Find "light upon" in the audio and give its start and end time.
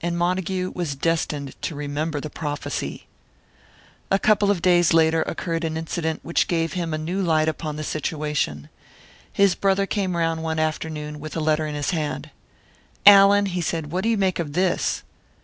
7.20-7.74